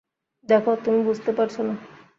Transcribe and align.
দেখো, 0.49 0.71
তুমি 0.85 0.99
বুঝতে 1.03 1.31
পারছো 1.31 1.61
না? 1.63 1.73